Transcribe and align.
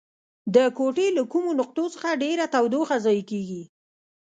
د 0.55 0.57
کوټې 0.77 1.07
له 1.17 1.23
کومو 1.31 1.49
نقطو 1.59 1.85
څخه 1.93 2.19
ډیره 2.23 2.45
تودوخه 2.53 2.95
ضایع 3.05 3.23
کیږي؟ 3.31 3.63